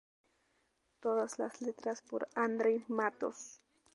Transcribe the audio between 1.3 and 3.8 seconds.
las letras por: Andre Matos.